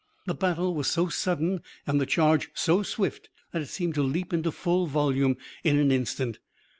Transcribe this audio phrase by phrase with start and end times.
[0.25, 4.33] The battle was so sudden and the charge so swift that it seemed to leap
[4.33, 6.39] into full volume in an instant.